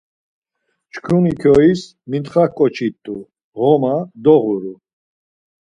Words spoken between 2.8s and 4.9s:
t̆u, ğoma doğuru.